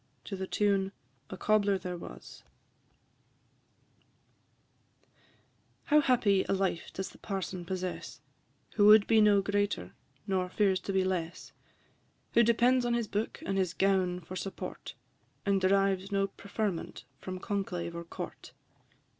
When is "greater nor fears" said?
9.43-10.79